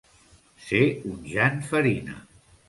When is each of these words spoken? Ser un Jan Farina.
Ser 0.69 0.79
un 1.09 1.19
Jan 1.35 1.61
Farina. 1.69 2.19